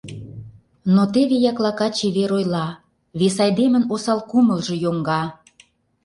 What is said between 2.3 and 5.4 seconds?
ойла— Вес айдемын осал кумылжо йоҥга.